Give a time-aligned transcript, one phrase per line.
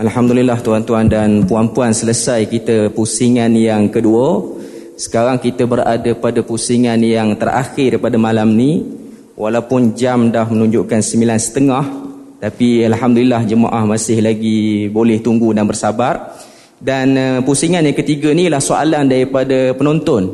[0.00, 4.40] Alhamdulillah tuan-tuan dan puan-puan selesai kita pusingan yang kedua.
[4.96, 8.80] Sekarang kita berada pada pusingan yang terakhir pada malam ni.
[9.36, 11.84] Walaupun jam dah menunjukkan sembilan setengah.
[12.40, 16.32] Tapi Alhamdulillah jemaah masih lagi boleh tunggu dan bersabar.
[16.80, 20.32] Dan uh, pusingan yang ketiga ni lah soalan daripada penonton.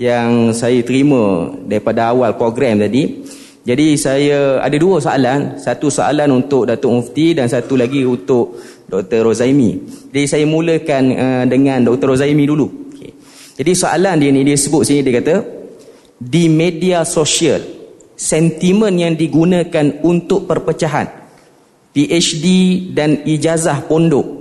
[0.00, 3.28] Yang saya terima daripada awal program tadi.
[3.66, 5.60] Jadi saya ada dua soalan.
[5.60, 8.56] Satu soalan untuk Datuk Mufti dan satu lagi untuk
[8.86, 9.26] Dr.
[9.26, 9.82] Rozaimi.
[10.14, 12.14] Jadi saya mulakan uh, dengan Dr.
[12.14, 12.94] Rozaimi dulu.
[12.94, 13.10] Okay.
[13.58, 15.42] Jadi soalan dia ni dia sebut sini dia kata
[16.16, 17.60] di media sosial
[18.16, 21.10] sentimen yang digunakan untuk perpecahan
[21.92, 22.46] PhD
[22.96, 24.36] dan ijazah pondok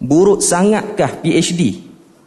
[0.00, 1.80] buruk sangatkah PhD?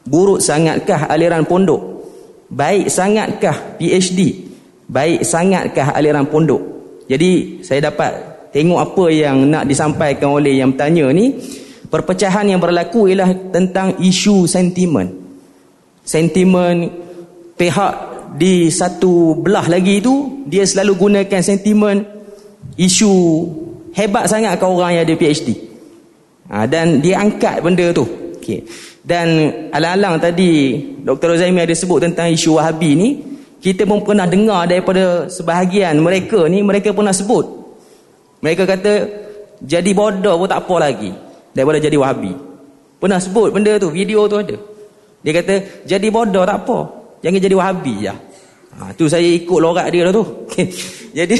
[0.10, 2.02] Buruk sangatkah aliran pondok?
[2.50, 4.50] Baik sangatkah PhD?
[4.90, 6.62] Baik sangatkah aliran pondok?
[7.06, 11.38] Jadi saya dapat tengok apa yang nak disampaikan oleh yang bertanya ni
[11.90, 15.10] perpecahan yang berlaku ialah tentang isu sentimen
[16.06, 16.90] sentimen
[17.54, 17.94] pihak
[18.38, 22.06] di satu belah lagi tu dia selalu gunakan sentimen
[22.78, 23.12] isu
[23.94, 25.50] hebat sangat kau orang yang ada PhD
[26.50, 28.06] ha, dan dia angkat benda tu
[28.38, 28.66] okay.
[29.06, 31.38] dan alang-alang tadi Dr.
[31.38, 33.10] Rozaimi ada sebut tentang isu wahabi ni
[33.60, 37.59] kita pun pernah dengar daripada sebahagian mereka ni mereka pernah sebut
[38.40, 38.94] mereka kata
[39.60, 41.12] jadi bodoh pun tak apa lagi
[41.52, 42.32] daripada jadi wahabi.
[43.00, 44.56] Pernah sebut benda tu, video tu ada.
[45.20, 46.80] Dia kata jadi bodoh tak apa.
[47.20, 48.16] Jangan jadi wahabi je.
[48.80, 50.24] Ha, tu saya ikut lorak dia lah tu.
[51.18, 51.36] jadi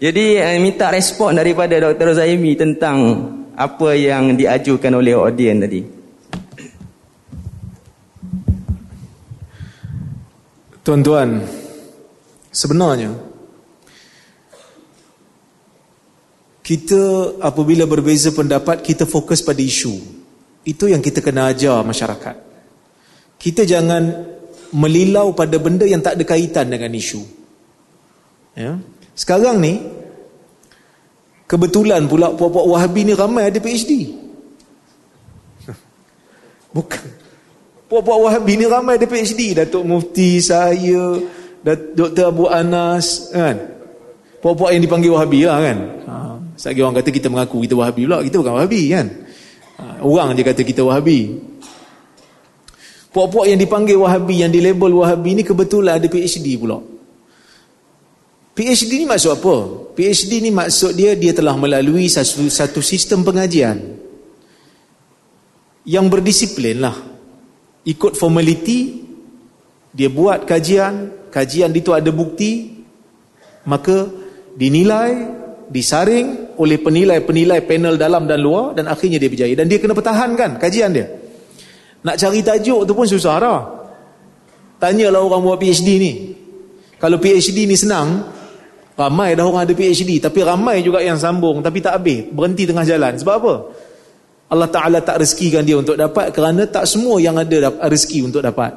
[0.00, 2.16] jadi eh, minta respon daripada Dr.
[2.16, 5.84] Zaimi tentang apa yang diajukan oleh audien tadi.
[10.82, 11.46] Tuan-tuan,
[12.50, 13.14] sebenarnya
[16.62, 19.98] kita apabila berbeza pendapat kita fokus pada isu.
[20.62, 22.36] Itu yang kita kena ajar masyarakat.
[23.34, 24.02] Kita jangan
[24.70, 27.18] melilau pada benda yang tak ada kaitan dengan isu.
[28.54, 28.78] Ya.
[29.18, 29.82] Sekarang ni
[31.50, 34.14] kebetulan pula puak-puak wahabi ni ramai ada PhD
[36.76, 37.04] bukan.
[37.90, 41.20] Puak-puak wahabi ni ramai ada PhD Datuk Mufti saya
[41.92, 42.32] Dr.
[42.32, 43.60] Abu Anas kan?
[44.40, 45.78] Puak-puak yang dipanggil wahabi lah kan?
[46.08, 46.21] Ha.
[46.56, 49.06] Sagi orang kata kita mengaku kita wahabi pula, kita bukan wahabi kan.
[49.80, 51.40] Ha, orang je kata kita wahabi.
[53.12, 56.80] Puak-puak yang dipanggil wahabi, yang dilabel wahabi ni kebetulan ada PhD pula.
[58.52, 59.56] PhD ni maksud apa?
[59.96, 64.00] PhD ni maksud dia, dia telah melalui satu, satu sistem pengajian.
[65.88, 66.96] Yang berdisiplin lah.
[67.84, 69.02] Ikut formality,
[69.92, 72.80] dia buat kajian, kajian itu ada bukti,
[73.68, 74.08] maka
[74.56, 75.32] dinilai,
[75.68, 79.54] disaring oleh penilai-penilai panel dalam dan luar dan akhirnya dia berjaya.
[79.58, 81.10] Dan dia kena pertahankan kajian dia.
[82.06, 83.60] Nak cari tajuk tu pun susah dah.
[84.78, 86.12] Tanyalah orang buat PhD ni.
[87.02, 88.30] Kalau PhD ni senang
[88.94, 92.30] ramai dah orang ada PhD tapi ramai juga yang sambung tapi tak habis.
[92.30, 93.18] Berhenti tengah jalan.
[93.18, 93.54] Sebab apa?
[94.52, 98.70] Allah Ta'ala tak rezekikan dia untuk dapat kerana tak semua yang ada rezeki untuk dapat.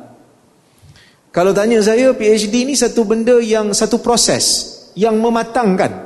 [1.35, 6.04] Kalau tanya saya PhD ni satu benda yang satu proses yang mematangkan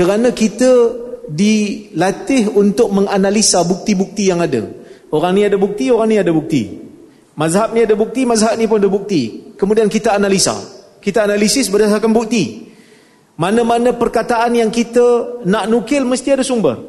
[0.00, 0.96] kerana kita
[1.28, 4.64] dilatih untuk menganalisa bukti-bukti yang ada.
[5.12, 6.72] Orang ni ada bukti, orang ni ada bukti.
[7.36, 9.52] Mazhab ni ada bukti, mazhab ni pun ada bukti.
[9.60, 10.56] Kemudian kita analisa.
[11.04, 12.72] Kita analisis berdasarkan bukti.
[13.36, 16.80] Mana-mana perkataan yang kita nak nukil mesti ada sumber.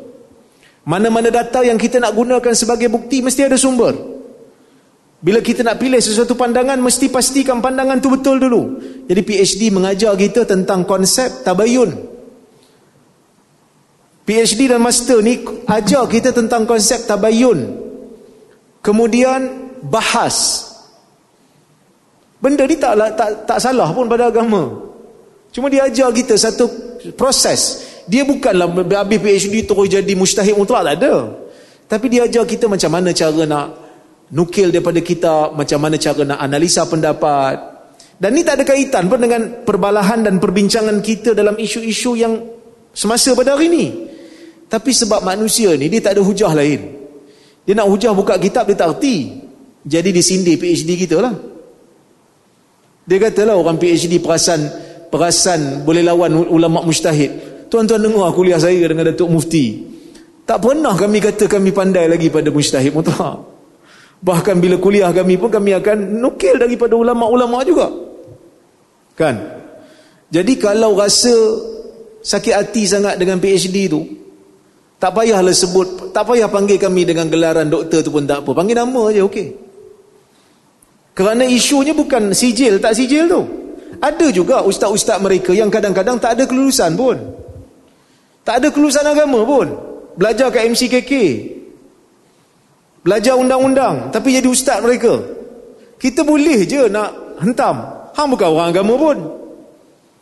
[0.87, 3.91] Mana-mana data yang kita nak gunakan sebagai bukti mesti ada sumber.
[5.19, 8.79] Bila kita nak pilih sesuatu pandangan mesti pastikan pandangan tu betul dulu.
[9.03, 12.10] Jadi PhD mengajar kita tentang konsep tabayun.
[14.31, 17.67] PhD dan master ni ajar kita tentang konsep tabayun.
[18.79, 20.71] Kemudian bahas.
[22.39, 24.87] Benda ni tak, tak tak salah pun pada agama.
[25.51, 26.63] Cuma dia ajar kita satu
[27.19, 27.83] proses.
[28.07, 31.15] Dia bukanlah habis PhD terus jadi mustahil mutlak tak ada.
[31.91, 33.67] Tapi dia ajar kita macam mana cara nak
[34.31, 37.59] nukil daripada kita, macam mana cara nak analisa pendapat.
[38.15, 42.39] Dan ni tak ada kaitan pun dengan perbalahan dan perbincangan kita dalam isu-isu yang
[42.95, 44.10] semasa pada hari ini.
[44.71, 46.79] Tapi sebab manusia ni dia tak ada hujah lain.
[47.67, 49.35] Dia nak hujah buka kitab dia tak erti.
[49.83, 51.35] Jadi disindir PhD kita lah.
[53.03, 54.63] Dia katalah orang PhD perasan
[55.11, 57.51] perasan boleh lawan ulama mustahid.
[57.67, 59.91] Tuan-tuan dengar kuliah saya dengan Datuk Mufti.
[60.47, 63.43] Tak pernah kami kata kami pandai lagi pada mustahid mutlak.
[64.21, 67.91] Bahkan bila kuliah kami pun kami akan nukil daripada ulama-ulama juga.
[69.19, 69.35] Kan?
[70.31, 71.35] Jadi kalau rasa
[72.23, 74.20] sakit hati sangat dengan PhD tu,
[75.01, 78.53] Tak payahlah sebut, tak payah panggil kami dengan gelaran doktor tu pun tak apa.
[78.53, 79.49] Panggil nama aja okey.
[81.17, 83.41] Kerana isunya bukan sijil tak sijil tu.
[83.97, 87.17] Ada juga ustaz-ustaz mereka yang kadang-kadang tak ada kelulusan pun.
[88.45, 89.73] Tak ada kelulusan agama pun.
[90.21, 91.13] Belajar kat MCKK.
[93.01, 95.17] Belajar undang-undang tapi jadi ustaz mereka.
[95.97, 98.05] Kita boleh je nak hentam.
[98.13, 99.17] Hang bukan orang agama pun.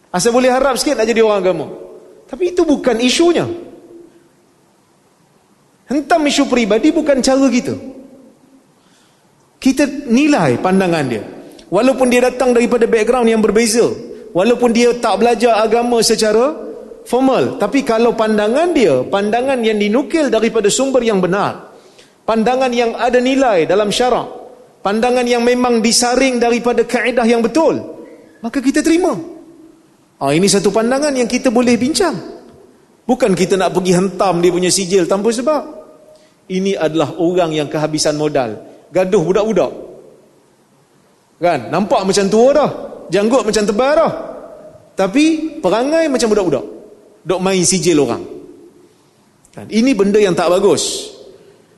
[0.07, 1.67] Asal boleh harap sikit nak jadi orang agama.
[2.31, 3.67] Tapi itu bukan isunya.
[5.89, 7.73] Hentam isu peribadi bukan cara kita.
[9.57, 11.25] Kita nilai pandangan dia.
[11.73, 13.89] Walaupun dia datang daripada background yang berbeza.
[14.29, 16.53] Walaupun dia tak belajar agama secara
[17.09, 17.57] formal.
[17.57, 21.73] Tapi kalau pandangan dia, pandangan yang dinukil daripada sumber yang benar.
[22.21, 24.29] Pandangan yang ada nilai dalam syarak.
[24.85, 27.81] Pandangan yang memang disaring daripada kaedah yang betul.
[28.45, 29.17] Maka kita terima.
[30.21, 32.13] Ah, ini satu pandangan yang kita boleh bincang.
[33.09, 35.78] Bukan kita nak pergi hentam dia punya sijil tanpa sebab
[36.49, 38.57] ini adalah orang yang kehabisan modal.
[38.89, 39.71] Gaduh budak-budak.
[41.37, 41.69] Kan?
[41.69, 42.69] Nampak macam tua dah.
[43.13, 44.11] Janggut macam tebal dah.
[44.97, 46.65] Tapi perangai macam budak-budak.
[47.21, 48.25] Dok main sijil orang.
[49.53, 49.69] Kan?
[49.69, 51.13] Ini benda yang tak bagus.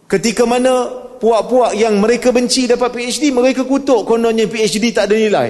[0.08, 0.88] Ketika mana
[1.20, 5.50] puak-puak yang mereka benci dapat PhD mereka kutuk kononnya PhD tak ada nilai.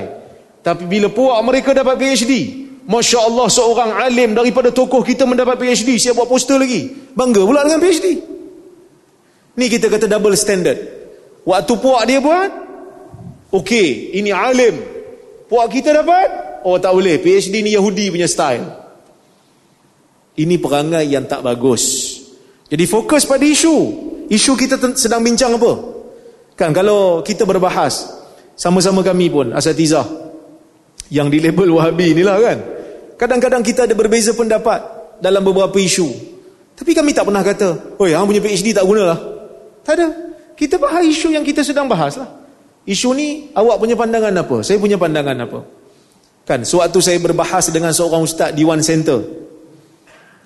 [0.61, 5.97] Tapi bila puak mereka dapat PhD Masya Allah seorang alim daripada tokoh kita mendapat PhD
[5.97, 7.13] siap buat poster lagi.
[7.13, 8.30] Bangga pula dengan PhD
[9.57, 10.79] Ni kita kata double standard.
[11.43, 12.51] Waktu puak dia buat,
[13.51, 14.77] okey, ini alim.
[15.49, 17.19] Puak kita dapat, oh tak boleh.
[17.19, 18.63] PhD ni Yahudi punya style.
[20.37, 22.15] Ini perangai yang tak bagus.
[22.71, 24.09] Jadi fokus pada isu.
[24.31, 25.73] Isu kita sedang bincang apa?
[26.55, 28.07] Kan kalau kita berbahas,
[28.55, 30.07] sama-sama kami pun, asatizah,
[31.11, 32.57] yang di label wahabi inilah kan.
[33.19, 34.79] Kadang-kadang kita ada berbeza pendapat
[35.19, 36.07] dalam beberapa isu.
[36.79, 39.40] Tapi kami tak pernah kata, oi, hang punya PhD tak gunalah.
[39.81, 40.07] Tak ada.
[40.57, 42.29] Kita bahas isu yang kita sedang bahas lah.
[42.85, 44.61] Isu ni awak punya pandangan apa?
[44.65, 45.59] Saya punya pandangan apa?
[46.45, 49.21] Kan, sewaktu saya berbahas dengan seorang ustaz di One Center.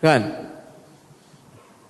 [0.03, 0.21] Kan?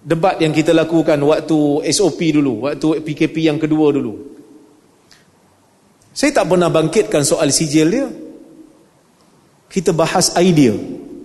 [0.06, 4.38] Debat yang kita lakukan waktu SOP dulu, waktu PKP yang kedua dulu.
[6.14, 8.08] Saya tak pernah bangkitkan soal sijil dia.
[9.68, 10.72] Kita bahas idea.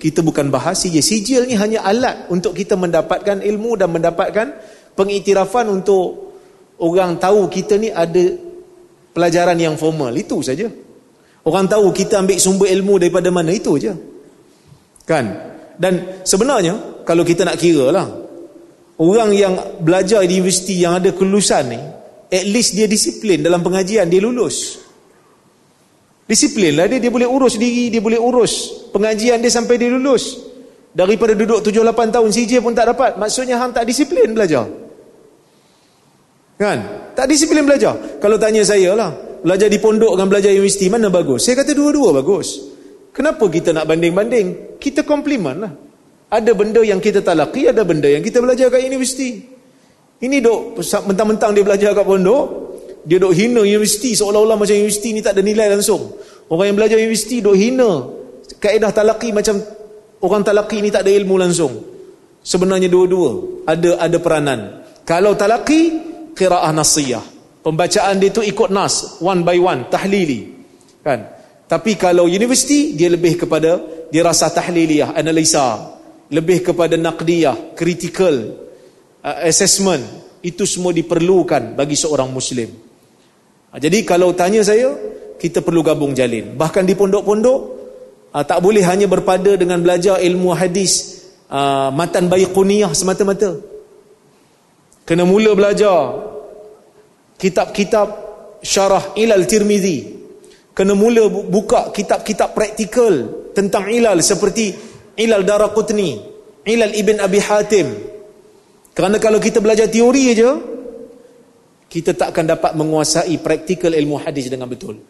[0.00, 1.04] Kita bukan bahas sijil.
[1.04, 4.46] Sijil ni hanya alat untuk kita mendapatkan ilmu dan mendapatkan
[4.94, 6.34] pengiktirafan untuk
[6.80, 8.36] orang tahu kita ni ada
[9.12, 10.14] pelajaran yang formal.
[10.16, 10.70] Itu saja.
[11.40, 13.96] Orang tahu kita ambil sumber ilmu daripada mana itu saja
[15.08, 15.24] kan?
[15.80, 18.06] Dan sebenarnya kalau kita nak kira lah
[19.00, 21.80] orang yang belajar di universiti yang ada kelulusan ni
[22.30, 24.84] at least dia disiplin dalam pengajian dia lulus.
[26.28, 27.02] Disiplin lah dia.
[27.02, 30.46] Dia boleh urus diri dia boleh urus pengajian dia sampai dia lulus.
[30.92, 33.16] Daripada duduk 7-8 tahun CJ pun tak dapat.
[33.16, 34.68] Maksudnya hang tak disiplin belajar
[36.60, 36.78] Kan?
[37.16, 38.20] Tak disiplin belajar.
[38.20, 39.08] Kalau tanya saya lah,
[39.40, 41.48] belajar di pondok dengan belajar universiti mana bagus?
[41.48, 42.60] Saya kata dua-dua bagus.
[43.16, 44.76] Kenapa kita nak banding-banding?
[44.76, 45.72] Kita komplimen lah.
[46.30, 49.40] Ada benda yang kita talaki, ada benda yang kita belajar kat universiti.
[50.20, 52.44] Ini dok mentang-mentang dia belajar kat pondok,
[53.08, 56.12] dia dok hina universiti seolah-olah macam universiti ni tak ada nilai langsung.
[56.52, 57.90] Orang yang belajar universiti dok hina
[58.60, 59.58] kaedah talaki macam
[60.20, 61.72] orang talaki ni tak ada ilmu langsung.
[62.44, 64.60] Sebenarnya dua-dua ada ada peranan.
[65.08, 66.09] Kalau talaki
[66.40, 67.20] qiraah nasiyah.
[67.60, 70.48] Pembacaan dia tu ikut nas, one by one, tahlili.
[71.04, 71.28] Kan?
[71.68, 73.76] Tapi kalau universiti, dia lebih kepada
[74.08, 76.00] dia rasa tahliliyah, analisa.
[76.32, 78.56] Lebih kepada naqdiyah, critical
[79.20, 80.00] uh, assessment.
[80.40, 82.72] Itu semua diperlukan bagi seorang muslim.
[83.70, 84.96] Ha, jadi kalau tanya saya,
[85.36, 86.56] kita perlu gabung jalin.
[86.56, 87.60] Bahkan di pondok-pondok,
[88.32, 93.60] uh, tak boleh hanya berpada dengan belajar ilmu hadis, uh, matan bayi kuniyah semata-mata.
[95.04, 96.29] Kena mula belajar
[97.40, 98.08] kitab-kitab
[98.60, 100.20] syarah ilal tirmizi.
[100.76, 103.12] Kena mula buka kitab-kitab praktikal
[103.56, 104.76] tentang ilal seperti
[105.18, 106.20] ilal daraqutni
[106.68, 107.88] ilal ibn abi hatim.
[108.92, 110.50] Kerana kalau kita belajar teori aja
[111.90, 115.00] kita tak akan dapat menguasai praktikal ilmu hadis dengan betul.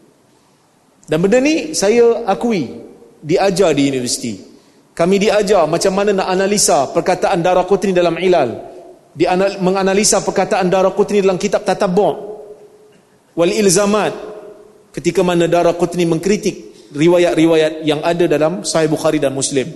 [1.04, 2.70] Dan benda ni saya akui
[3.20, 4.32] diajar di universiti.
[4.96, 8.69] Kami diajar macam mana nak analisa perkataan daraqutni dalam ilal
[9.60, 12.14] menganalisa perkataan Daraqutni dalam kitab Tatabu'
[13.34, 14.12] wal ilzamat
[14.94, 19.70] ketika mana Daraqutni mengkritik riwayat-riwayat yang ada dalam Sahih Bukhari dan Muslim.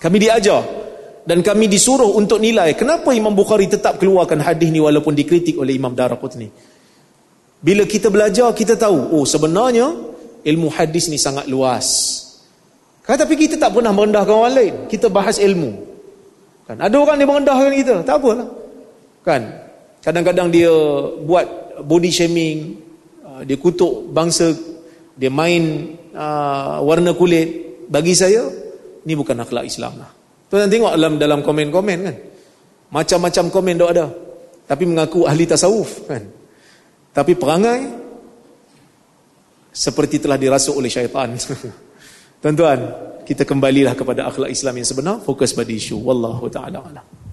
[0.00, 0.60] Kami diajar
[1.24, 5.76] dan kami disuruh untuk nilai kenapa Imam Bukhari tetap keluarkan hadis ni walaupun dikritik oleh
[5.76, 6.48] Imam Daraqutni.
[7.64, 9.88] Bila kita belajar kita tahu oh sebenarnya
[10.44, 12.20] ilmu hadis ni sangat luas.
[13.04, 14.74] Tapi kita tak pernah merendahkan orang lain.
[14.88, 15.93] Kita bahas ilmu.
[16.64, 18.48] Kan ada orang dia merendahkan kita, tak apalah.
[19.20, 19.42] Kan?
[20.00, 20.72] Kadang-kadang dia
[21.24, 21.46] buat
[21.84, 22.80] body shaming,
[23.24, 24.52] uh, dia kutuk bangsa,
[25.16, 27.64] dia main uh, warna kulit.
[27.84, 28.48] Bagi saya,
[29.04, 30.08] ni bukan akhlak Islam lah.
[30.48, 32.16] Tuan tengok dalam dalam komen-komen kan.
[32.92, 34.06] Macam-macam komen dok ada.
[34.64, 36.24] Tapi mengaku ahli tasawuf kan.
[37.12, 37.80] Tapi perangai
[39.74, 41.36] seperti telah dirasuk oleh syaitan.
[42.40, 42.78] Tuan-tuan,
[43.24, 47.23] kita kembalilah kepada akhlak Islam yang sebenar, fokus pada isu wallahu taala alam.